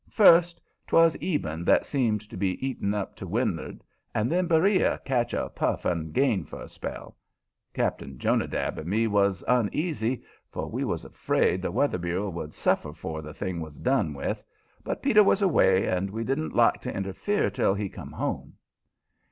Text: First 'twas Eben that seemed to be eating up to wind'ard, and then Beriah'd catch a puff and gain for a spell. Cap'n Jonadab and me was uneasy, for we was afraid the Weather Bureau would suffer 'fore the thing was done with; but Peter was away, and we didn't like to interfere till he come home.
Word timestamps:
First 0.09 0.59
'twas 0.87 1.15
Eben 1.21 1.63
that 1.65 1.85
seemed 1.85 2.21
to 2.27 2.35
be 2.35 2.65
eating 2.67 2.95
up 2.95 3.15
to 3.17 3.27
wind'ard, 3.27 3.83
and 4.15 4.31
then 4.31 4.47
Beriah'd 4.47 5.05
catch 5.05 5.31
a 5.35 5.47
puff 5.49 5.85
and 5.85 6.11
gain 6.11 6.43
for 6.43 6.59
a 6.59 6.67
spell. 6.67 7.15
Cap'n 7.75 8.17
Jonadab 8.17 8.79
and 8.79 8.87
me 8.89 9.05
was 9.05 9.43
uneasy, 9.47 10.23
for 10.49 10.65
we 10.71 10.83
was 10.83 11.05
afraid 11.05 11.61
the 11.61 11.69
Weather 11.71 11.99
Bureau 11.99 12.29
would 12.31 12.55
suffer 12.55 12.93
'fore 12.93 13.21
the 13.21 13.31
thing 13.31 13.61
was 13.61 13.77
done 13.77 14.15
with; 14.15 14.43
but 14.83 15.03
Peter 15.03 15.23
was 15.23 15.43
away, 15.43 15.85
and 15.85 16.09
we 16.09 16.23
didn't 16.23 16.55
like 16.55 16.81
to 16.81 16.91
interfere 16.97 17.51
till 17.51 17.75
he 17.75 17.87
come 17.87 18.13
home. 18.13 18.55